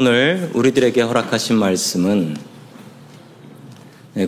[0.00, 2.36] 오늘 우리들에게 허락하신 말씀은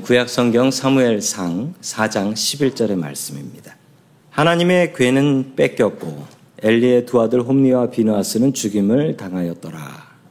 [0.02, 3.77] 구약성경 사무엘상 4장 11절의 말씀입니다.
[4.30, 6.25] 하나님의 괴는 뺏겼고
[6.61, 9.79] 엘리의 두 아들 홈리와 비누아스는 죽임을 당하였더라.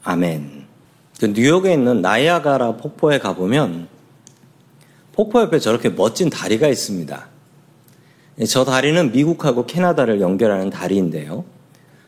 [0.04, 0.66] 아멘.
[1.22, 3.88] 그 뉴욕에 있는 나이아가라 폭포에 가보면
[5.14, 7.28] 폭포 옆에 저렇게 멋진 다리가 있습니다.
[8.46, 11.46] 저 다리는 미국하고 캐나다를 연결하는 다리인데요.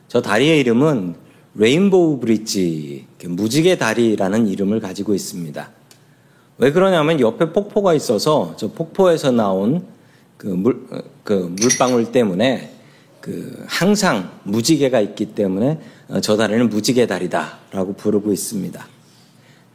[0.10, 5.70] 저 다리의 이름은 레인보우 브릿지, 무지개 다리라는 이름을 가지고 있습니다.
[6.58, 9.84] 왜 그러냐면 옆에 폭포가 있어서 저 폭포에서 나온
[10.38, 10.88] 그 물,
[11.24, 12.72] 그 물방울 때문에
[13.20, 15.80] 그 항상 무지개가 있기 때문에
[16.22, 18.88] 저 다리는 무지개 다리다라고 부르고 있습니다.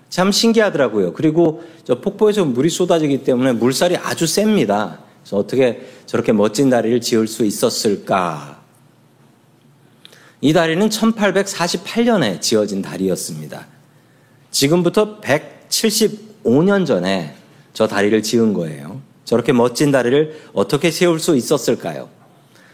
[0.08, 1.12] 참 신기하더라고요.
[1.12, 5.00] 그리고 저 폭포에서 물이 쏟아지기 때문에 물살이 아주 셉니다.
[5.22, 8.55] 그래서 어떻게 저렇게 멋진 다리를 지을 수 있었을까
[10.46, 13.66] 이 다리는 1848년에 지어진 다리였습니다.
[14.52, 17.34] 지금부터 175년 전에
[17.72, 19.00] 저 다리를 지은 거예요.
[19.24, 22.08] 저렇게 멋진 다리를 어떻게 세울 수 있었을까요?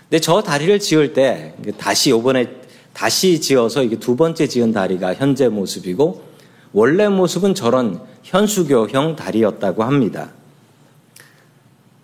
[0.03, 2.51] 근데 저 다리를 지을 때 다시 요번에
[2.93, 6.23] 다시 지어서 이게 두 번째 지은 다리가 현재 모습이고
[6.75, 10.29] 원래 모습은 저런 현수교형 다리였다고 합니다.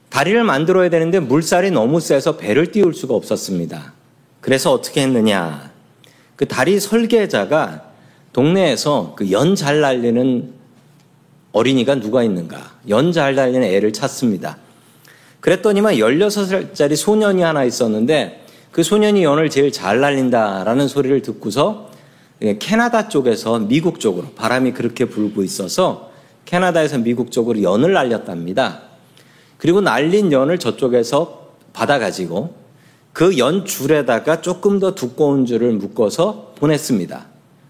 [0.08, 3.97] 다리를 만들어야 되는데 물살이 너무 세서 배를 띄울 수가 없었습니다.
[4.48, 5.70] 그래서 어떻게 했느냐.
[6.34, 7.82] 그 다리 설계자가
[8.32, 10.54] 동네에서 그 연 잘 날리는
[11.52, 12.76] 어린이가 누가 있는가.
[12.88, 14.56] 연 잘 날리는 애를 찾습니다.
[15.40, 21.90] 그랬더니만 16살짜리 소년이 하나 있었는데 그 소년이 연을 제일 잘 날린다라는 소리를 듣고서
[22.58, 26.10] 캐나다 쪽에서 미국 쪽으로 바람이 그렇게 불고 있어서
[26.46, 28.80] 캐나다에서 미국 쪽으로 연을 날렸답니다.
[29.58, 32.57] 그리고 날린 연을 저쪽에서 받아가지고
[33.18, 37.26] 그 연 줄에다가 조금 더 두꺼운 줄을 묶어서 보냈습니다.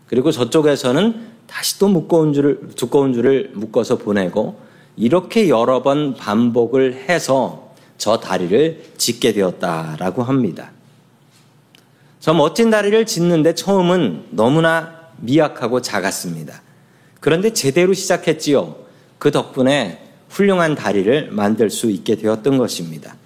[0.07, 4.61] 그리고 저쪽에서는 다시 또 무거운 줄을, 두꺼운 줄을 묶어서 보내고
[4.95, 10.71] 이렇게 여러 번 반복을 해서 저 다리를 짓게 되었다라고 합니다.
[12.21, 16.61] 저 멋진 다리를 짓는데 처음은 너무나 미약하고 작았습니다.
[17.21, 18.77] 그런데 제대로 시작했지요.
[19.19, 23.17] 그 덕분에 훌륭한 다리를 만들 수 있게 되었던 것입니다.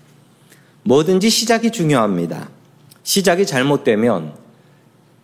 [0.84, 2.48] 뭐든지 시작이 중요합니다.
[3.02, 4.34] 시작이 잘못되면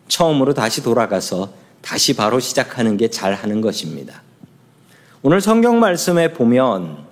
[0.08, 4.22] 처음으로 다시 돌아가서 다시 바로 시작하는 게 잘하는 것입니다.
[5.22, 7.06] 오늘 성경 말씀에 보면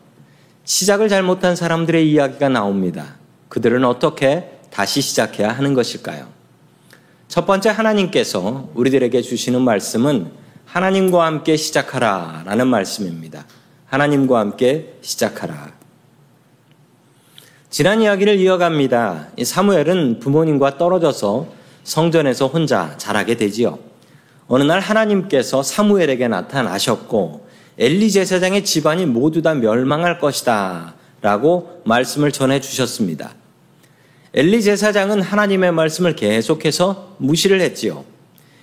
[0.65, 3.17] 시작을 잘못한 사람들의 이야기가 나옵니다.
[3.49, 6.29] 그들은 어떻게 다시 시작해야 하는 것일까요?
[7.29, 10.31] 첫 번째 하나님께서 우리들에게 주시는 말씀은
[10.67, 13.47] 하나님과 함께 시작하라 라는 말씀입니다.
[13.87, 15.76] 하나님과 함께 시작하라.
[17.69, 19.31] 지난 이야기를 이어갑니다.
[19.43, 21.49] 사무엘은 부모님과 떨어져서
[21.85, 23.79] 성전에서 혼자 자라게 되지요.
[24.49, 27.47] 어느 날 하나님께서 사무엘에게 나타나셨고
[27.79, 33.35] 엘리 제사장의 집안이 모두 다 멸망할 것이다 라고 말씀을 전해 주셨습니다.
[34.33, 38.05] 엘리 제사장은 하나님의 말씀을 계속해서 무시를 했지요.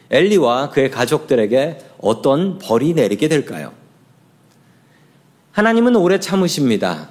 [0.09, 3.73] 엘리와 그의 가족들에게 어떤 벌이 내리게 될까요?
[5.51, 7.09] 하나님은 오래 참으십니다.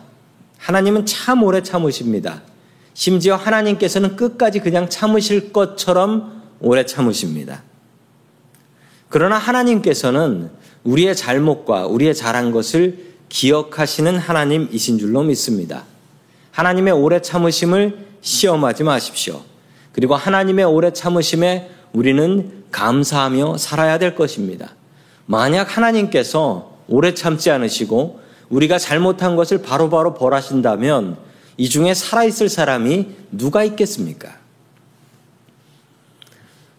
[0.62, 2.42] 하나님은 참 오래 참으십니다.
[2.94, 7.62] 심지어 하나님께서는 끝까지 그냥 참으실 것처럼 오래 참으십니다.
[9.08, 10.50] 그러나 하나님께서는
[10.84, 15.84] 우리의 잘못과 우리의 잘한 것을 기억하시는 하나님이신 줄로 믿습니다.
[16.52, 19.42] 하나님의 오래 참으심을 시험하지 마십시오.
[19.92, 24.74] 그리고 하나님의 오래 참으심에 우리는 감사하며 살아야 될 것입니다.
[25.26, 28.21] 만약 하나님께서 오래 참지 않으시고
[28.52, 31.16] 우리가 잘못한 것을 바로바로 바로 벌하신다면
[31.56, 34.36] 이 중에 살아있을 사람이 누가 있겠습니까?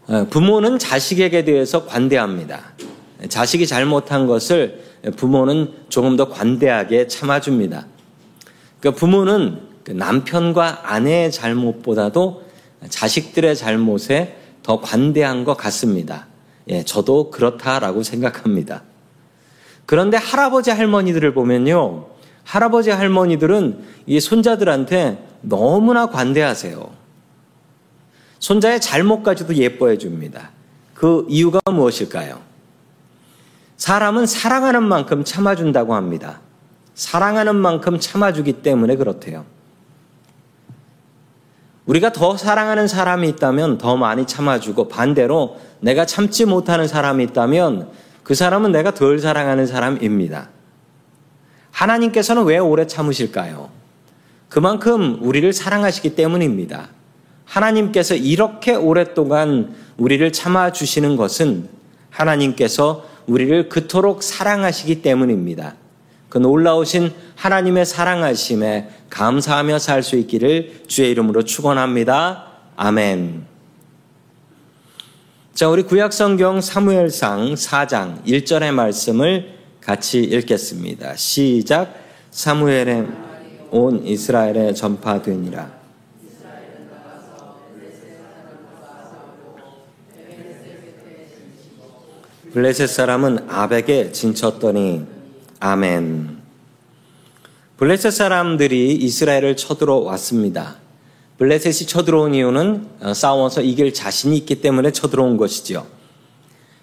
[0.07, 2.73] 어, 부모는 자식에게 대해서 관대합니다.
[3.27, 4.83] 자식이 잘못한 것을
[5.15, 7.87] 부모는 조금 더 관대하게 참아줍니다.
[8.79, 12.43] 그러니까 부모는 그 남편과 아내의 잘못보다도
[12.89, 16.27] 자식들의 잘못에 더 관대한 것 같습니다.
[16.69, 18.83] 예, 저도 그렇다라고 생각합니다.
[19.85, 22.07] 그런데 할아버지 할머니들을 보면요.
[22.43, 26.89] 할아버지 할머니들은 이 손자들한테 너무나 관대하세요.
[28.39, 30.51] 손자의 잘못까지도 예뻐해 줍니다.
[30.93, 32.41] 그 이유가 무엇일까요?
[33.77, 36.41] 사람은 사랑하는 만큼 참아준다고 합니다.
[36.95, 39.45] 사랑하는 만큼 참아주기 때문에 그렇대요.
[41.85, 47.91] 우리가 더 사랑하는 사람이 있다면 더 많이 참아주고 반대로 내가 참지 못하는 사람이 있다면
[48.23, 50.49] 그 사람은 내가 덜 사랑하는 사람입니다.
[51.71, 53.69] 하나님께서는 왜 오래 참으실까요?
[54.49, 56.89] 그만큼 우리를 사랑하시기 때문입니다.
[57.45, 61.67] 하나님께서 이렇게 오랫동안 우리를 참아주시는 것은
[62.09, 65.75] 하나님께서 우리를 그토록 사랑하시기 때문입니다.
[66.29, 72.45] 그 놀라우신 하나님의 사랑하심에 감사하며 살 수 있기를 주의 이름으로 축원합니다.
[72.75, 73.52] 아멘.
[75.53, 81.15] 자, 우리 구약성경 사무엘상 4장 1절의 말씀을 같이 읽겠습니다.
[81.15, 81.93] 시작.
[82.31, 83.07] 사무엘의
[83.69, 85.71] 온 이스라엘에 전파되니라.
[92.51, 95.05] 블레셋 사람은 아벡에 진쳤더니
[95.59, 96.37] 아멘.
[97.77, 100.82] 블레셋 사람들이 이스라엘을 쳐들어 왔습니다.
[101.43, 105.85] 블레셋이 쳐들어온 이유는 어, 싸워서 이길 자신이 있기 때문에 쳐들어온 것이지요.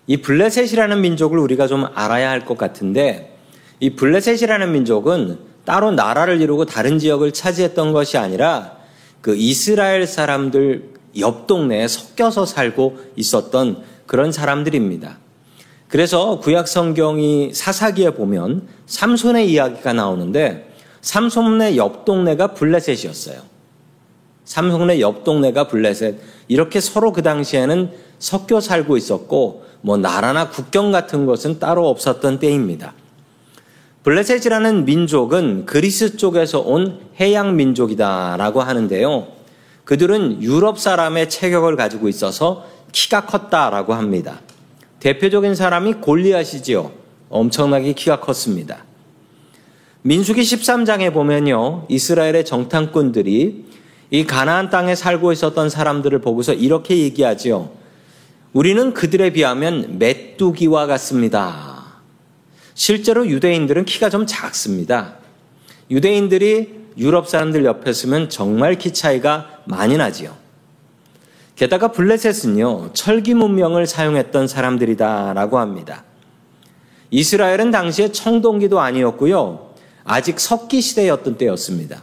[0.07, 3.39] 이 블레셋이라는 민족을 우리가 좀 알아야 할 것 같은데
[3.81, 8.77] 이 블레셋이라는 민족은 따로 나라를 이루고 다른 지역을 차지했던 것이 아니라
[9.23, 15.17] 그 이스라엘 사람들 옆 동네에 섞여서 살고 있었던 그런 사람들입니다.
[15.89, 20.71] 그래서 구약 성경이 사사기에 보면 삼손의 이야기가 나오는데
[21.01, 23.50] 삼손의 옆 동네가 블레셋이었어요.
[24.51, 26.17] 삼손의 옆 동네가 블레셋.
[26.49, 32.93] 이렇게 서로 그 당시에는 섞여 살고 있었고 뭐 나라나 국경 같은 것은 따로 없었던 때입니다.
[34.03, 39.29] 블레셋이라는 민족은 그리스 쪽에서 온 해양 민족이다라고 하는데요.
[39.85, 44.41] 그들은 유럽 사람의 체격을 가지고 있어서 키가 컸다라고 합니다.
[44.99, 46.91] 대표적인 사람이 골리앗이지요.
[47.29, 48.85] 엄청나게 키가 컸습니다.
[50.03, 51.87] 민수기 13장에 보면요.
[51.89, 53.70] 이스라엘의 정탐꾼들이
[54.11, 57.71] 이 가나안 땅에 살고 있었던 사람들을 보고서 이렇게 얘기하지요.
[58.53, 61.85] 우리는 그들에 비하면 메뚜기와 같습니다.
[62.75, 65.15] 실제로 유대인들은 키가 좀 작습니다.
[65.91, 70.37] 유대인들이 유럽 사람들 옆에 서면 정말 키 차이가 많이 나지요.
[71.55, 76.05] 게다가 블레셋은요, 철기 문명을 사용했던 사람들이다라고 합니다.
[77.11, 79.75] 이스라엘은 당시에 청동기도 아니었고요,
[80.05, 82.03] 아직 석기 시대였던 때였습니다.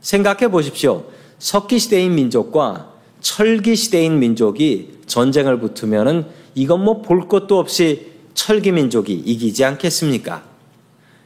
[0.00, 1.04] 생각해 보십시오.
[1.38, 9.12] 석기 시대인 민족과 철기 시대인 민족이 전쟁을 붙으면은 이건 뭐 볼 것도 없이 철기 민족이
[9.12, 10.42] 이기지 않겠습니까?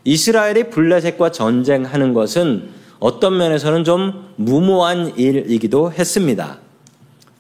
[0.05, 6.59] 이스라엘이 블레셋과 전쟁하는 것은 어떤 면에서는 좀 무모한 일이기도 했습니다.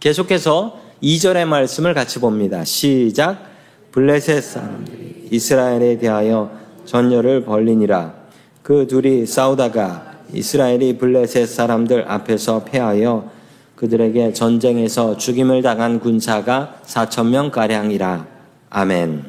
[0.00, 2.64] 계속해서 2절의 말씀을 같이 봅니다.
[2.64, 3.50] 시작.
[3.92, 6.50] 블레셋 사람들이 이스라엘에 대하여
[6.84, 8.14] 전열을 벌리니라.
[8.62, 13.30] 그 둘이 싸우다가 이스라엘이 블레셋 사람들 앞에서 패하여
[13.76, 18.26] 그들에게 전쟁에서 죽임을 당한 군사가 4천 명 가량이라.
[18.70, 19.24] 아멘.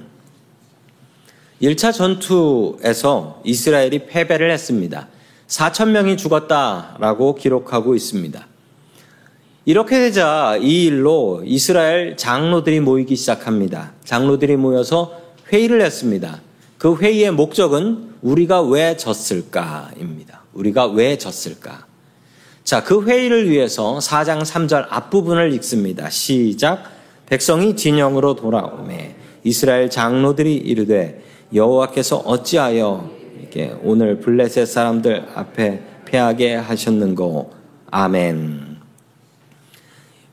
[1.61, 5.07] 1차 전투에서 이스라엘이 패배를 했습니다.
[5.47, 8.47] 4천 명이 죽었다라고 기록하고 있습니다.
[9.65, 13.93] 이렇게 되자 이 일로 이스라엘 장로들이 모이기 시작합니다.
[14.03, 15.17] 장로들이 모여서
[15.51, 16.41] 회의를 했습니다.
[16.77, 20.42] 그 회의의 목적은 우리가 왜 졌을까입니다.
[20.53, 21.85] 우리가 왜 졌을까?
[22.63, 26.09] 자, 그 회의를 위해서 4장 3절 앞부분을 읽습니다.
[26.09, 26.83] 시작.
[27.25, 31.21] 백성이 진영으로 돌아오매 이스라엘 장로들이 이르되
[31.53, 37.51] 여호와께서 어찌하여 이렇게 오늘 블레셋 사람들 앞에 패하게 하셨는고
[37.91, 38.77] 아멘.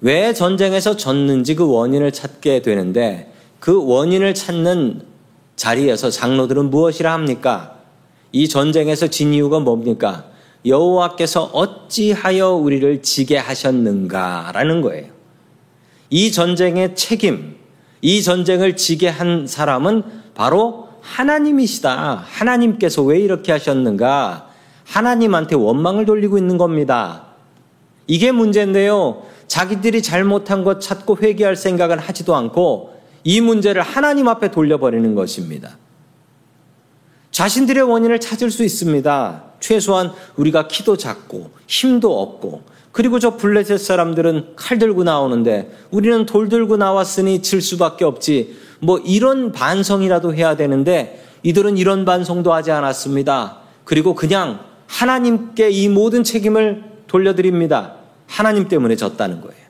[0.03, 5.03] 왜 전쟁에서 졌는지 그 원인을 찾게 되는데 그 원인을 찾는
[5.57, 7.80] 자리에서 장로들은 무엇이라 합니까?
[8.33, 10.27] 이 전쟁에서 진 이유가 뭡니까?
[10.65, 15.07] 여호와께서 어찌하여 우리를 지게 하셨는가라는 거예요.
[16.11, 17.57] 이 전쟁의 책임,
[18.03, 20.03] 이 전쟁을 지게 한 사람은
[20.35, 22.25] 바로 하나님이시다.
[22.27, 24.49] 하나님께서 왜 이렇게 하셨는가?
[24.85, 27.27] 하나님한테 원망을 돌리고 있는 겁니다.
[28.07, 29.23] 이게 문제인데요.
[29.47, 32.95] 자기들이 잘못한 것 찾고 회개할 생각을 하지도 않고
[33.25, 35.77] 이 문제를 하나님 앞에 돌려버리는 것입니다.
[37.41, 39.45] 자신들의 원인을 찾을 수 있습니다.
[39.61, 46.51] 최소한 우리가 키도 작고 힘도 없고 그리고 저 블레셋 사람들은 칼 들고 나오는데 우리는 돌
[46.51, 48.59] 들고 나왔으니 질 수밖에 없지.
[48.81, 53.61] 뭐 이런 반성이라도 해야 되는데 이들은 이런 반성도 하지 않았습니다.
[53.85, 57.95] 그리고 그냥 하나님께 이 모든 책임을 돌려드립니다.
[58.27, 59.65] 하나님 때문에 졌다는 거예요.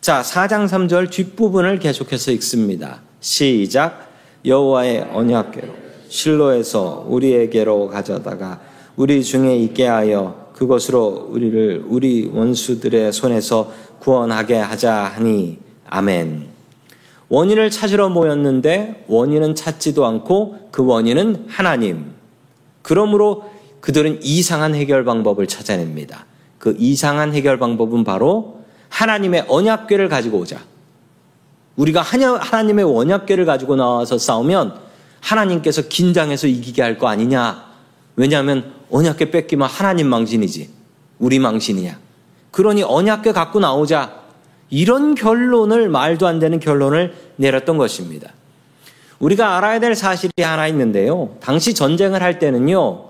[0.00, 3.02] 자, 4장 3절 뒷부분을 계속해서 읽습니다.
[3.20, 4.10] 시작.
[4.44, 8.60] 여호와의 언약궤로 실로에서 우리에게로 가져다가
[8.96, 16.48] 우리 중에 있게 하여 그것으로 우리를 우리 원수들의 손에서 구원하게 하자 하니 아멘.
[17.28, 22.06] 원인을 찾으러 모였는데 원인은 찾지도 않고 그 원인은 하나님.
[22.82, 23.44] 그러므로
[23.80, 26.26] 그들은 이상한 해결 방법을 찾아냅니다.
[26.58, 30.58] 그 이상한 해결 방법은 바로 하나님의 언약궤를 가지고 오자.
[31.76, 34.87] 우리가 하나님의 원약궤를 가지고 나와서 싸우면
[35.20, 37.66] 하나님께서 긴장해서 이기게 할 거 아니냐.
[38.16, 40.70] 왜냐하면 언약궤 뺏기면 하나님 망신이지.
[41.18, 41.98] 우리 망신이냐.
[42.50, 44.18] 그러니 언약궤 갖고 나오자.
[44.70, 48.32] 이런 결론을 말도 안 되는 결론을 내렸던 것입니다.
[49.18, 51.36] 우리가 알아야 될 사실이 하나 있는데요.
[51.40, 53.04] 당시 전쟁을 할 때는요.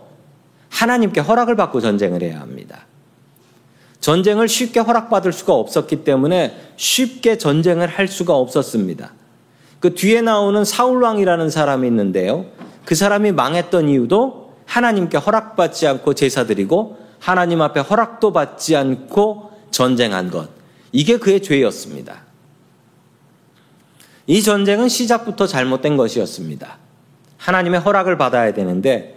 [0.70, 2.86] 하나님께 허락을 받고 전쟁을 해야 합니다.
[4.00, 9.12] 전쟁을 쉽게 허락받을 수가 없었기 때문에 쉽게 전쟁을 할 수가 없었습니다.
[9.80, 12.46] 그 뒤에 나오는 사울왕이라는 사람이 있는데요.
[12.84, 20.30] 그 사람이 망했던 이유도 하나님께 허락받지 않고 제사 드리고 하나님 앞에 허락도 받지 않고 전쟁한
[20.30, 20.48] 것.
[20.92, 22.22] 이게 그의 죄였습니다.
[24.26, 26.76] 이 전쟁은 시작부터 잘못된 것이었습니다.
[27.38, 29.16] 하나님의 허락을 받아야 되는데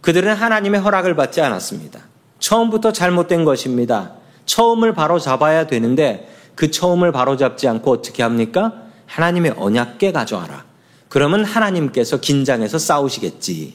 [0.00, 2.00] 그들은 하나님의 허락을 받지 않았습니다.
[2.38, 4.12] 처음부터 잘못된 것입니다.
[4.46, 8.87] 처음을 바로 잡아야 되는데 그 처음을 바로 잡지 않고 어떻게 합니까?
[9.08, 10.64] 하나님의 언약계 가져와라.
[11.08, 13.74] 그러면 하나님께서 긴장해서 싸우시겠지.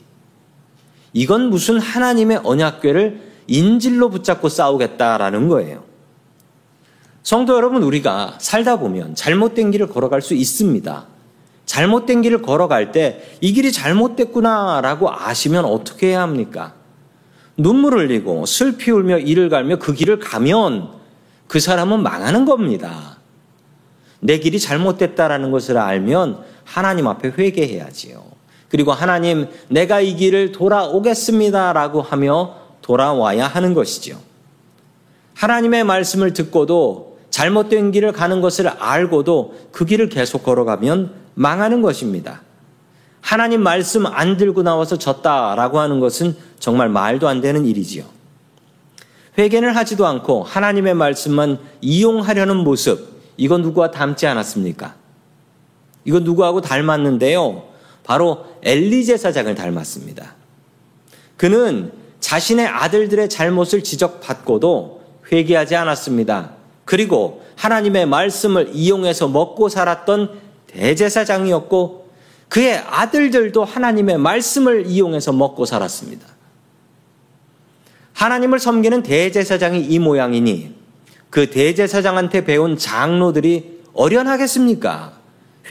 [1.11, 5.83] 이건 무슨 하나님의 언약궤를 인질로 붙잡고 싸우겠다라는 거예요.
[7.23, 11.07] 성도 여러분, 우리가 살다 보면 잘못된 길을 걸어갈 수 있습니다.
[11.65, 16.73] 잘못된 길을 걸어갈 때 이 길이 잘못됐구나라고 아시면 어떻게 해야 합니까?
[17.57, 20.89] 눈물 흘리고 슬피 울며 이를 갈며 그 길을 가면
[21.47, 23.12] 그 사람은 망하는 겁니다.
[24.23, 28.23] 내 길이 잘못됐다라는 것을 알면 하나님 앞에 회개해야지요.
[28.69, 34.17] 그리고 하나님, 내가 이 길을 돌아오겠습니다라고 하며 돌아와야 하는 것이죠.
[35.35, 42.41] 하나님의 말씀을 듣고도 잘못된 길을 가는 것을 알고도 그 길을 계속 걸어가면 망하는 것입니다.
[43.19, 48.05] 하나님 말씀 안 들고 나와서 졌다라고 하는 것은 정말 말도 안 되는 일이지요.
[49.37, 54.95] 회개를 하지도 않고 하나님의 말씀만 이용하려는 모습, 이건 누구와 닮지 않았습니까?
[56.05, 57.63] 이건 누구하고 닮았는데요.
[58.03, 60.35] 바로 엘리 제 사장을 닮았습니다.
[61.37, 66.51] 그는 자신의 아들들의 잘못을 지적받고도 회개하지 않았습니다.
[66.85, 72.09] 그리고 하나님의 말씀을 이용해서 먹고 살았던 대제사장이었고
[72.49, 76.27] 그의 아들들도 하나님의 말씀을 이용해서 먹고 살았습니다.
[78.13, 80.82] 하나님을 섬기는 대제사장이 이 모양이니
[81.33, 85.13] 그 대제사장한테 배운 장로들이 어련하겠습니까?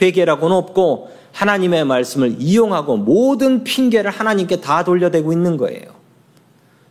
[0.01, 5.85] 회개라고는 없고 하나님의 말씀을 이용하고 모든 핑계를 하나님께 다 돌려대고 있는 거예요.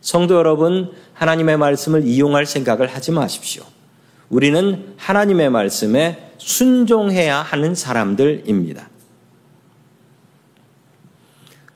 [0.01, 3.63] 성도 여러분, 하나님의 말씀을 이용할 생각을 하지 마십시오.
[4.29, 8.89] 우리는 하나님의 말씀에 순종해야 하는 사람들입니다.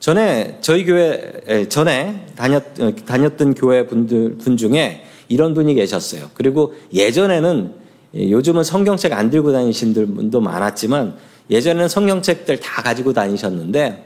[0.00, 2.64] 전에 저희 교회 전에 다녔
[3.06, 6.30] 다녔던 교회 분들 분 중에 이런 분이 계셨어요.
[6.34, 7.72] 그리고 예전에는
[8.14, 11.16] 요즘은 성경책 안 들고 다니신 분도 많았지만
[11.50, 14.04] 예전에는 성경책들 다 가지고 다니셨는데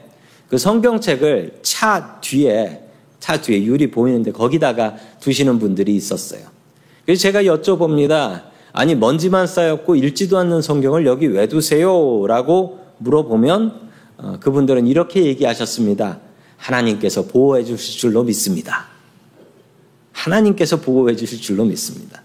[0.49, 2.81] 그 성경책을 차 뒤에
[3.19, 6.41] 차 뒤에 유리 보이는데 거기다가 두시는 분들이 있었어요.
[7.05, 8.43] 그래서 제가 여쭤봅니다.
[8.73, 12.25] 아니 먼지만 쌓였고 읽지도 않는 성경을 여기 왜 두세요?
[12.27, 13.81] 라고 물어보면
[14.17, 16.19] 어, 그분들은 이렇게 얘기하셨습니다.
[16.57, 18.92] 하나님께서 보호해 주실 줄로 믿습니다.
[20.23, 22.21] 하나님께서 보호해 주실 줄로 믿습니다.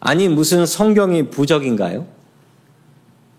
[0.00, 2.06] 아니, 무슨 성경이 부적인가요?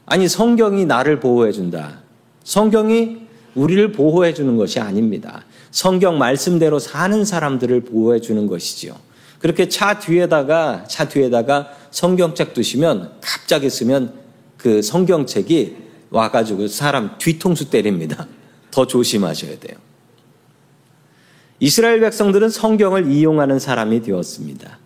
[0.05, 1.99] 아니, 성경이 나를 보호해 준다.
[2.43, 5.45] 성경이 우리를 보호해 주는 것이 아닙니다.
[5.71, 8.95] 성경 말씀대로 사는 사람들을 보호해 주는 것이지요.
[9.39, 14.13] 그렇게 차 뒤에다가, 차 뒤에다가 성경책 두시면 갑자기 쓰면
[14.57, 15.77] 그 성경책이
[16.09, 18.27] 와가지고 사람 뒤통수 때립니다.
[18.71, 19.77] 더 조심하셔야 돼요.
[21.65, 24.77] 이스라엘 백성들은 성경을 이용하는 사람이 되었습니다.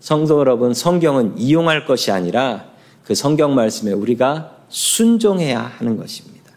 [0.00, 2.64] 성도 여러분, 성경은 이용할 것이 아니라
[3.04, 6.50] 그 성경 말씀에 우리가 순종해야 하는 것입니다.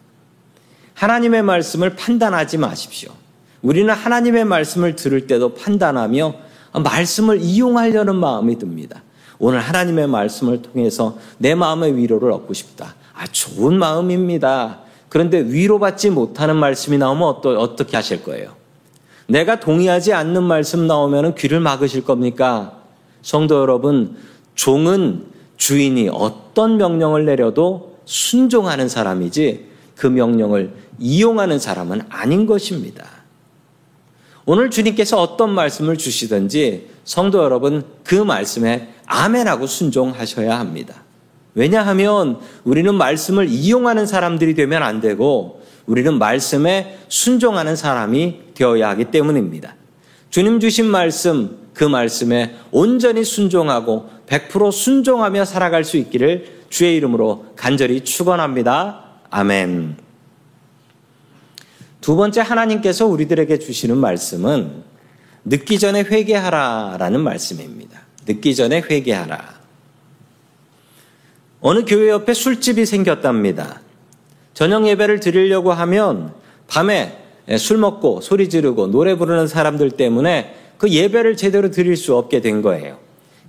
[0.94, 3.12] 하나님의 말씀을 판단하지 마십시오.
[3.62, 6.34] 우리는 하나님의 말씀을 들을 때도 판단하며
[6.82, 9.04] 말씀을 이용하려는 마음이 듭니다.
[9.38, 12.96] 오늘 하나님의 말씀을 통해서 내 마음의 위로를 얻고 싶다.
[13.14, 14.80] 아, 좋은 마음입니다.
[15.08, 18.57] 그런데 위로받지 못하는 말씀이 나오면 어떠, 어떻게 하실 거예요?
[19.28, 22.78] 내가 동의하지 않는 말씀 나오면 귀를 막으실 겁니까?
[23.20, 24.16] 성도 여러분,
[24.54, 25.26] 종은
[25.58, 29.66] 주인이 어떤 명령을 내려도 순종하는 사람이지
[29.96, 33.06] 그 명령을 이용하는 사람은 아닌 것입니다.
[34.46, 41.02] 오늘 주님께서 어떤 말씀을 주시든지 성도 여러분 그 말씀에 아멘하고 순종하셔야 합니다.
[41.54, 49.74] 왜냐하면 우리는 말씀을 이용하는 사람들이 되면 안 되고 우리는 말씀에 순종하는 사람이 되어야 하기 때문입니다.
[50.30, 58.04] 주님 주신 말씀, 그 말씀에 온전히 순종하고 100% 순종하며 살아갈 수 있기를 주의 이름으로 간절히
[58.04, 59.04] 축원합니다.
[59.30, 59.96] 아멘.
[62.02, 64.82] 두 번째 하나님께서 우리들에게 주시는 말씀은
[65.46, 68.02] 늦기 전에 회개하라라는 말씀입니다.
[68.26, 69.58] 늦기 전에 회개하라.
[71.62, 73.80] 어느 교회 옆에 술집이 생겼답니다.
[74.58, 76.32] 저녁 예배를 드리려고 하면
[76.66, 77.16] 밤에
[77.60, 82.60] 술 먹고 소리 지르고 노래 부르는 사람들 때문에 그 예배를 제대로 드릴 수 없게 된
[82.60, 82.98] 거예요.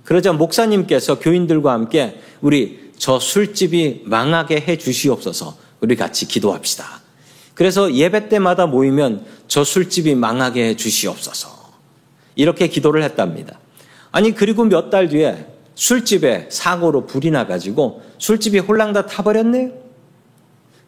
[0.04, 7.00] 그러자 목사님께서 교인들과 함께 우리 저 술집이 망하게 해 주시옵소서 우리 같이 기도합시다.
[7.54, 11.72] 그래서 예배 때마다 모이면 저 술집이 망하게 해 주시옵소서.
[12.36, 13.58] 이렇게 기도를 했답니다.
[14.12, 19.89] 아니, 그리고 몇 달 뒤에 술집에 사고로 불이 나가지고 술집이 홀랑 다 타버렸네요.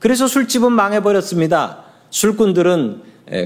[0.02, 1.84] 그래서 술집은 망해버렸습니다.
[2.10, 3.02] 술꾼들은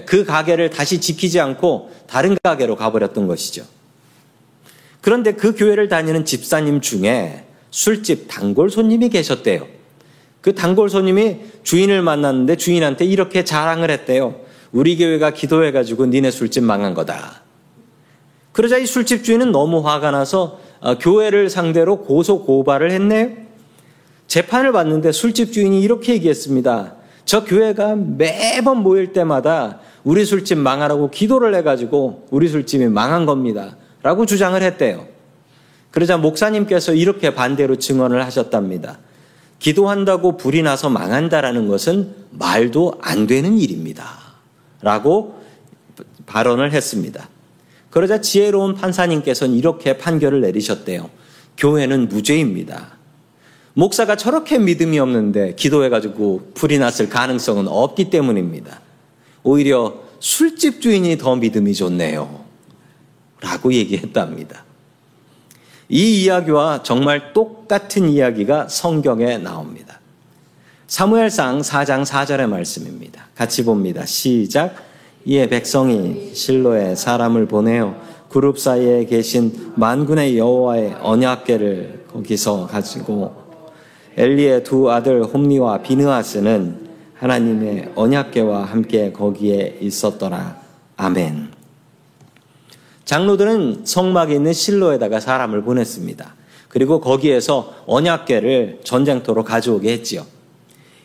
[0.07, 3.67] 그 가게를 다시 지키지 않고 다른 가게로 가버렸던 것이죠.
[5.03, 9.67] 그런데 그 교회를 다니는 집사님 중에 술집 단골 손님이 계셨대요.
[10.41, 14.41] 그 단골 손님이 주인을 만났는데 주인한테 이렇게 자랑을 했대요.
[14.73, 17.43] 우리 교회가 기도해가지고 니네 술집 망한 거다.
[18.53, 23.46] 그러자 이 술집 주인은 너무 화가 나서 어, 교회를 상대로 고소 고발을 했네요.
[24.27, 26.95] 재판을 받는데 술집 주인이 이렇게 얘기했습니다.
[27.25, 33.77] 저 교회가 매번 모일 때마다 우리 술집 망하라고 기도를 해가지고 우리 술집이 망한 겁니다.
[34.03, 35.07] 라고 주장을 했대요.
[35.91, 38.99] 그러자 목사님께서 이렇게 반대로 증언을 하셨답니다.
[39.59, 44.07] 기도한다고 불이 나서 망한다라는 것은 말도 안 되는 일입니다.
[44.83, 45.41] 라고
[46.27, 47.29] 발언을 했습니다.
[47.91, 51.09] 그러자 지혜로운 판사님께서는 이렇게 판결을 내리셨대요.
[51.57, 52.99] 교회는 무죄입니다.
[53.79, 58.81] 목사가 저렇게 믿음이 없는데 기도해가지고 불이 났을 가능성은 없기 때문입니다.
[59.43, 62.41] 오히려 술집 주인이 더 믿음이 좋네요.
[63.43, 64.65] 라고 얘기했답니다.
[65.91, 70.01] 이 이야기와 정말 똑같은 이야기가 성경에 나옵니다.
[70.87, 73.27] 사무엘상 4장 4절의 말씀입니다.
[73.35, 74.07] 같이 봅니다.
[74.07, 74.75] 시작.
[75.27, 77.95] 이에 백성이 실로에 사람을 보내어
[78.31, 83.46] 그룹 사이에 계신 만군의 여호와의 언약궤를 거기서 가지고
[84.17, 90.57] 엘리의 두 아들 홈니와 비느하스는 하나님의 언약궤와 함께 거기에 있었더라.
[90.97, 91.49] 아멘.
[93.05, 96.35] 장로들은 성막에 있는 실로에다가 사람을 보냈습니다.
[96.69, 100.27] 그리고 거기에서 언약궤를 전쟁터로 가져오게 했지요.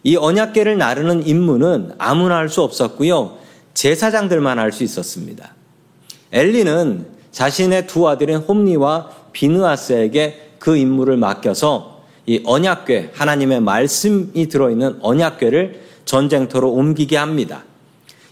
[0.03, 3.37] 이 언약궤를 나르는 임무는 아무나 할 수 없었고요.
[3.73, 5.53] 제사장들만 할 수 있었습니다.
[6.31, 11.90] 엘리는 자신의 두 아들인 홈니와 비느아스에게 그 임무를 맡겨서
[12.25, 17.63] 이 언약궤 하나님의 말씀이 들어있는 언약궤를 전쟁터로 옮기게 합니다.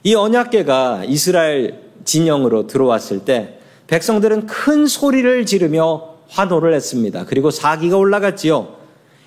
[0.04, 7.26] 이 언약궤가 이스라엘 진영으로 들어왔을 때 백성들은 큰 소리를 지르며 환호를 했습니다.
[7.26, 8.76] 그리고 사기가 올라갔지요.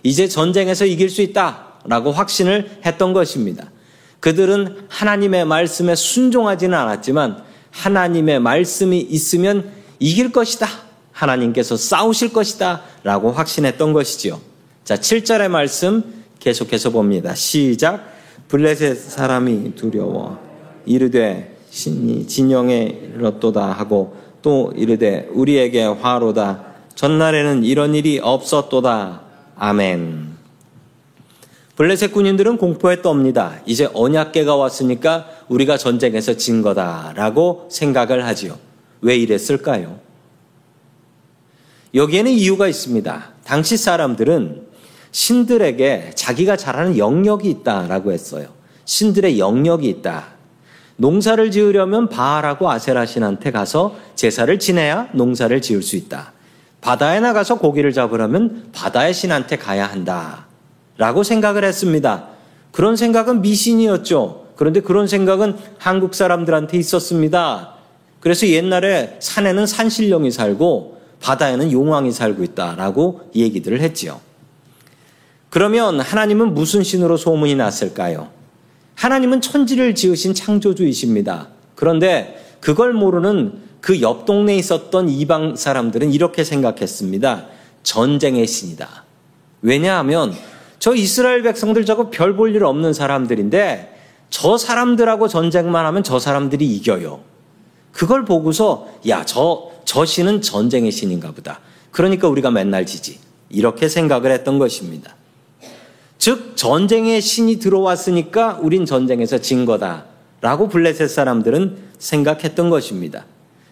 [0.03, 3.71] 이제 전쟁에서 이길 수 있다라고 확신을 했던 것입니다.
[4.21, 10.69] 그들은 하나님의 말씀에 순종하지는 않았지만 하나님의 말씀이 있으면 이길 것이다.
[11.11, 12.83] 하나님께서 싸우실 것이다.
[13.03, 14.52] 라고 확신했던 것이지요.
[14.93, 16.05] 자, 7절의 말씀
[16.39, 17.35] 계속해서 봅니다.
[17.35, 18.13] 시작.
[18.49, 20.39] 블레셋 사람이 두려워
[20.85, 26.75] 이르되 신이 진영에 이르렀도다 하고 또 이르되 우리에게 화로다.
[26.95, 29.23] 전날에는 이런 일이 없었도다.
[29.57, 30.37] 아멘.
[31.77, 33.63] 블레셋 군인들은 공포에 떱니다.
[33.65, 38.59] 이제 언약계가 왔으니까 우리가 전쟁에서 진 거다라고 생각을 하지요.
[39.01, 39.99] 왜 이랬을까요?
[41.95, 43.33] 여기에는 이유가 있습니다.
[43.45, 44.72] 당시 사람들은
[45.13, 48.49] 신들에게 자기가 잘하는 영역이 있다라고 했어요.
[48.85, 50.33] 신들의 영역이 있다.
[50.97, 56.33] 농사를 지으려면 바알하고 아세라 신한테 가서 제사를 지내야 농사를 지을 수 있다.
[56.81, 60.47] 바다에 나가서 고기를 잡으려면 바다의 신한테 가야 한다.
[60.97, 62.29] 라고 생각을 했습니다.
[62.73, 64.47] 그런 생각은 미신이었죠.
[64.57, 67.75] 그런데 그런 생각은 한국 사람들한테 있었습니다.
[68.21, 74.21] 그래서 옛날에 산에는 산신령이 살고 바다에는 용왕이 살고 있다라고 얘기들을 했지요.
[75.53, 78.31] 그러면 하나님은 무슨 신으로 소문이 났을까요?
[78.95, 81.49] 하나님은 천지를 지으신 창조주이십니다.
[81.75, 87.49] 그런데 그걸 모르는 그 옆 동네에 있었던 이방 사람들은 이렇게 생각했습니다.
[87.83, 89.05] 전쟁의 신이다.
[89.61, 90.33] 왜냐하면
[90.79, 93.95] 저 이스라엘 백성들 저거 별 볼 일 없는 사람들인데
[94.31, 97.21] 저 사람들하고 전쟁만 하면 저 사람들이 이겨요.
[97.93, 101.61] 그걸 보고서 야, 저, 저 신은 전쟁의 신인가 보다.
[101.91, 103.19] 그러니까 우리가 맨날 지지.
[103.51, 105.15] 이렇게 생각을 했던 것입니다.
[106.23, 110.05] 즉, 전쟁의 신이 들어왔으니까 우린 전쟁에서 진 거다.
[110.41, 113.25] 라고 블레셋 사람들은 생각했던 것입니다.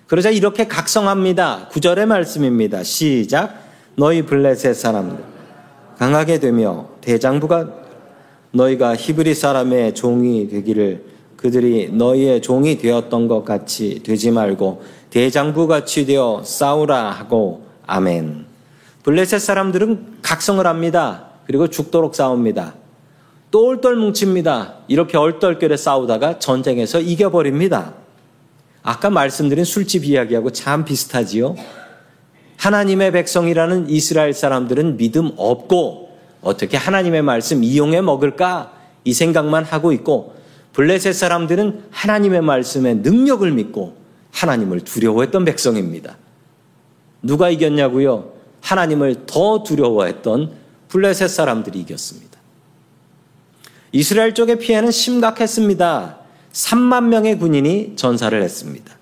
[0.08, 1.68] 그러자 이렇게 각성합니다.
[1.70, 2.82] 구절의 말씀입니다.
[2.82, 3.54] 시작.
[3.94, 5.22] 너희 블레셋 사람들.
[5.96, 7.68] 강하게 되며 대장부가
[8.50, 11.04] 너희가 히브리 사람의 종이 되기를
[11.36, 18.44] 그들이 너희의 종이 되었던 것 같이 되지 말고 대장부 같이 되어 싸우라 하고 아멘.
[19.04, 21.29] 블레셋 사람들은 각성을 합니다.
[21.50, 22.74] 그리고 죽도록 싸웁니다.
[23.50, 24.84] 똘똘 뭉칩니다.
[24.86, 27.94] 이렇게 얼떨결에 싸우다가 전쟁에서 이겨버립니다.
[28.84, 31.56] 아까 말씀드린 술집 이야기하고 참 비슷하지요.
[32.56, 36.10] 하나님의 백성이라는 이스라엘 사람들은 믿음 없고
[36.40, 40.36] 어떻게 하나님의 말씀 이용해 먹을까 이 생각만 하고 있고
[40.72, 43.96] 블레셋 사람들은 하나님의 말씀의 능력을 믿고
[44.30, 46.16] 하나님을 두려워했던 백성입니다.
[47.24, 48.34] 누가 이겼냐고요?
[48.60, 50.59] 하나님을 더 두려워했던
[50.90, 52.38] 블레셋 사람들이 이겼습니다.
[53.92, 56.18] 이스라엘 쪽의 피해는 심각했습니다.
[56.52, 58.96] 3만 명의 군인이 전사를 했습니다.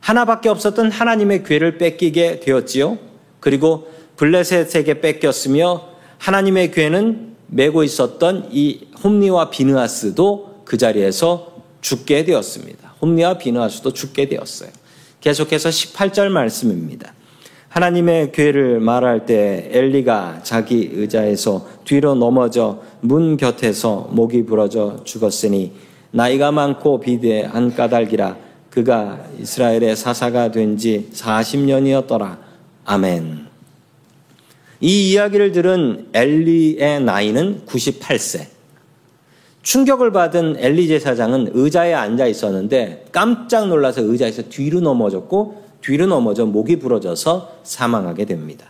[0.00, 2.98] 하나밖에 없었던 하나님의 괴를 뺏기게 되었지요.
[3.40, 12.94] 그리고 블레셋에게 뺏겼으며 하나님의 괴는 메고 있었던 이 홈리와 비느하스도 그 자리에서 죽게 되었습니다.
[13.00, 14.70] 홈리와 비느하스도 죽게 되었어요.
[15.20, 17.14] 계속해서 18절 말씀입니다.
[17.68, 25.72] 하나님의 괴를 말할 때 엘리가 자기 의자에서 뒤로 넘어져 문 곁에서 목이 부러져 죽었으니
[26.10, 28.36] 나이가 많고 비대한 까닭이라
[28.70, 32.38] 그가 이스라엘의 사사가 된 지 40년이었더라.
[32.84, 33.46] 아멘.
[34.80, 38.46] 이 이야기를 들은 엘리의 나이는 98세.
[39.62, 46.78] 충격을 받은 엘리 제사장은 의자에 앉아 있었는데 깜짝 놀라서 의자에서 뒤로 넘어졌고 뒤로 넘어져 목이
[46.78, 48.66] 부러져서 사망하게 됩니다.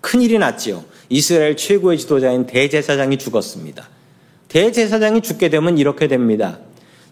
[0.00, 0.84] 큰일이 났지요.
[1.08, 3.88] 이스라엘 최고의 지도자인 대제사장이 죽었습니다.
[4.48, 6.58] 대제사장이 죽게 되면 이렇게 됩니다.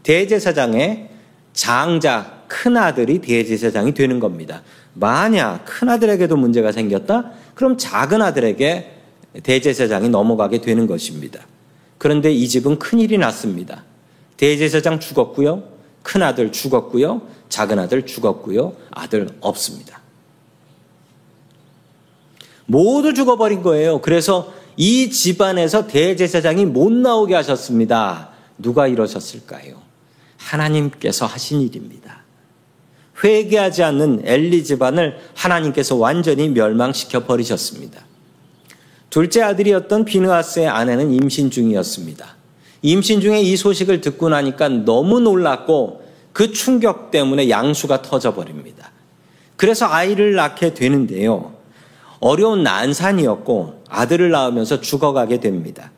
[0.03, 1.09] 대제사장의
[1.53, 4.63] 장자, 큰아들이 대제사장이 되는 겁니다.
[4.95, 7.33] 만약 큰아들에게도 문제가 생겼다?
[7.55, 8.91] 그럼 작은 아들에게
[9.43, 11.41] 대제사장이 넘어가게 되는 것입니다.
[11.99, 13.85] 그런데 이 집은 큰일이 났습니다.
[14.37, 15.65] 대제사장 죽었고요.
[16.03, 17.23] 큰아들 죽었고요.
[17.55, 18.75] 작은 아들 죽었고요.
[18.91, 20.01] 아들 없습니다.
[22.67, 24.01] 모두 죽어버린 거예요.
[24.01, 28.31] 그래서 이 집안에서 대제사장이 못 나오게 하셨습니다.
[28.59, 29.81] 누가 이러셨을까요?
[30.37, 32.25] 하나님께서 하신 일입니다.
[33.23, 38.05] 회개하지 않는 엘리 집안을 하나님께서 완전히 멸망시켜 버리셨습니다.
[39.11, 42.35] 둘째 아들이었던 비느하스의 아내는 임신 중이었습니다.
[42.83, 46.04] 임신 중에 이 소식을 듣고 나니까 너무 놀랐고
[46.35, 48.91] 그 충격 때문에 양수가 터져버립니다.
[49.57, 51.55] 그래서 아이를 낳게 되는데요.
[52.19, 55.93] 어려운 난산이었고 아들을 낳으면서 죽어가게 됩니다.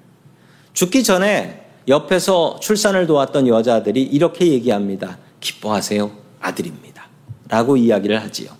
[0.74, 5.16] 죽기 전에 옆에서 출산을 도왔던 여자들이 이렇게 얘기합니다.
[5.40, 6.10] 기뻐하세요.
[6.40, 7.06] 아들입니다.
[7.48, 8.50] 라고 이야기를 하지요.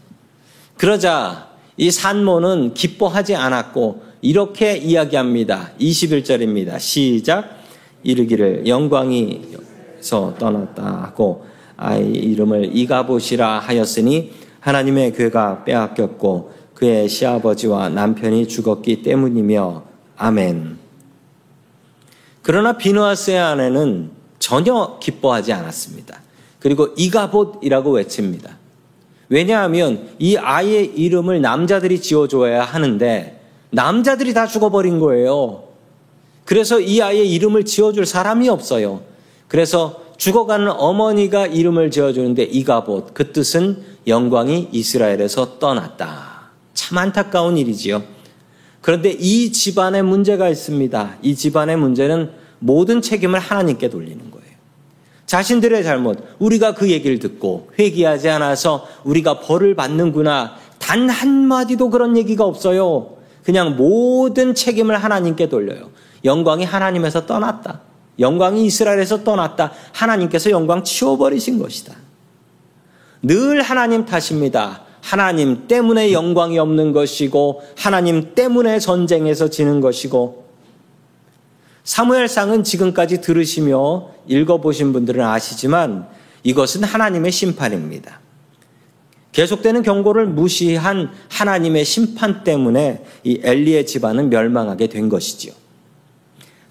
[0.78, 5.72] 그러자 이 산모는 기뻐하지 않았고 이렇게 이야기합니다.
[5.78, 6.80] 21절입니다.
[6.80, 7.58] 시작.
[8.02, 19.02] 이르기를 영광이서 떠났다 하고 아이 이름을 이가보시라 하였으니 하나님의 괴가 빼앗겼고 그의 시아버지와 남편이 죽었기
[19.02, 19.82] 때문이며
[20.16, 20.78] 아멘.
[22.42, 26.20] 그러나 비누아스의 아내는 전혀 기뻐하지 않았습니다.
[26.60, 28.56] 그리고 이가봇이라고 외칩니다.
[29.28, 35.64] 왜냐하면 이 아이의 이름을 남자들이 지어줘야 하는데 남자들이 다 죽어버린 거예요.
[36.44, 39.02] 그래서 이 아이의 이름을 지어줄 사람이 없어요.
[39.48, 46.50] 그래서 죽어가는 어머니가 이름을 지어주는데 이가봇 그 뜻은 영광이 이스라엘에서 떠났다.
[46.74, 48.02] 참 안타까운 일이지요.
[48.80, 51.16] 그런데 이 집안에 문제가 있습니다.
[51.22, 54.46] 이 집안의 문제는 모든 책임을 하나님께 돌리는 거예요.
[55.26, 60.54] 자신들의 잘못, 우리가 그 얘기를 듣고 회개하지 않아서 우리가 벌을 받는구나.
[60.78, 63.16] 단 한마디도 그런 얘기가 없어요.
[63.42, 65.90] 그냥 모든 책임을 하나님께 돌려요.
[66.24, 67.80] 영광이 하나님에서 떠났다.
[68.18, 69.72] 영광이 이스라엘에서 떠났다.
[69.92, 71.94] 하나님께서 영광 치워버리신 것이다.
[73.22, 74.82] 늘 하나님 탓입니다.
[75.00, 80.46] 하나님 때문에 영광이 없는 것이고, 하나님 때문에 전쟁에서 지는 것이고,
[81.84, 86.08] 사무엘상은 지금까지 들으시며 읽어보신 분들은 아시지만
[86.42, 88.20] 이것은 하나님의 심판입니다.
[89.30, 95.52] 계속되는 경고를 무시한 하나님의 심판 때문에 이 엘리의 집안은 멸망하게 된 것이지요.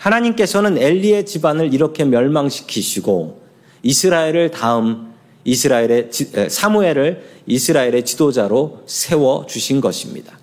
[0.06, 3.42] 하나님께서는 엘리의 집안을 이렇게 멸망시키시고
[3.82, 5.14] 이스라엘을 다음
[5.46, 6.10] 이스라엘의
[6.50, 10.38] 사무엘을 이스라엘의 지도자로 세워 주신 것입니다.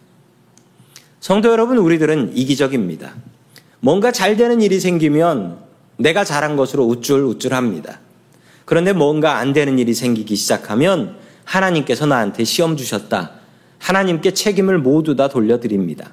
[1.20, 3.14] 성도 여러분, 우리들은 이기적입니다.
[3.78, 5.58] 뭔가 잘 되는 일이 생기면
[5.96, 8.00] 내가 잘한 것으로 우쭐우쭐합니다.
[8.64, 13.32] 그런데 뭔가 안 되는 일이 생기기 시작하면 하나님께서 나한테 시험 주셨다.
[13.78, 16.12] 하나님께 책임을 모두 다 돌려드립니다.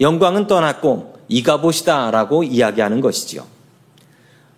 [0.00, 3.44] 영광은 떠났고 이가봇이다 라고 이야기하는 것이지요.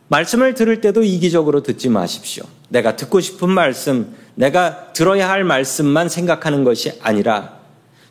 [0.09, 2.45] 말씀을 들을 때도 이기적으로 듣지 마십시오.
[2.69, 7.61] 내가 듣고 싶은 말씀, 내가 들어야 할 말씀만 생각하는 것이 아니라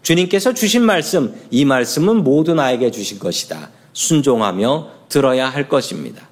[0.02, 3.70] 주님께서 주신 말씀, 이 말씀은 모두 나에게 주신 것이다.
[3.94, 6.28] 순종하며 들어야 할 것입니다.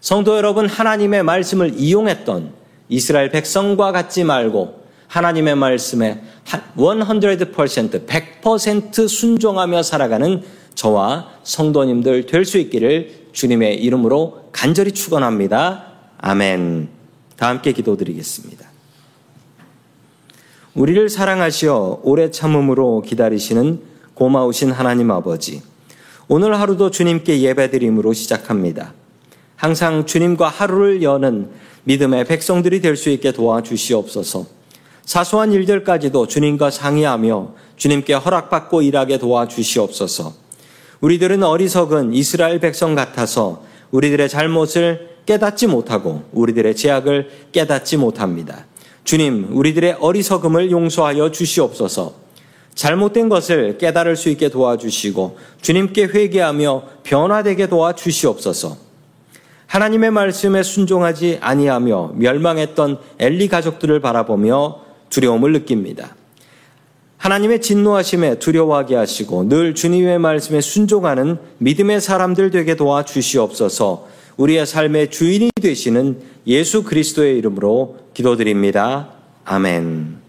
[0.00, 2.52] 성도 여러분, 하나님의 말씀을 이용했던
[2.88, 10.42] 이스라엘 백성과 같지 말고 하나님의 말씀에 100% 100% 순종하며 살아가는
[10.74, 15.86] 저와 성도님들 될 수 있기를 주님의 이름으로 간절히 축원합니다.
[16.18, 16.88] 아멘.
[17.36, 18.68] 다 함께 기도드리겠습니다.
[20.74, 23.80] 우리를 사랑하시어 오래 참음으로 기다리시는
[24.14, 25.62] 고마우신 하나님 아버지.
[26.28, 28.92] 오늘 하루도 주님께 예배드림으로 시작합니다.
[29.56, 31.50] 항상 주님과 하루를 여는
[31.84, 34.57] 믿음의 백성들이 될 수 있게 도와주시옵소서.
[35.08, 40.34] 사소한 일들까지도 주님과 상의하며 주님께 허락받고 일하게 도와주시옵소서.
[41.00, 48.66] 우리들은 어리석은 이스라엘 백성 같아서 우리들의 잘못을 깨닫지 못하고 우리들의 죄악을 깨닫지 못합니다.
[49.04, 52.12] 주님, 우리들의 어리석음을 용서하여 주시옵소서.
[52.74, 58.76] 잘못된 것을 깨달을 수 있게 도와주시고 주님께 회개하며 변화되게 도와주시옵소서.
[59.68, 66.14] 하나님의 말씀에 순종하지 아니하며 멸망했던 엘리 가족들을 바라보며 두려움을 느낍니다.
[67.18, 74.08] 하나님의 진노하심에 두려워하게 하시고 늘 주님의 말씀에 순종하는 믿음의 사람들 되게 도와 주시옵소서.
[74.36, 79.10] 우리의 삶의 주인이 되시는 예수 그리스도의 이름으로 기도드립니다.
[79.44, 80.27] 아멘.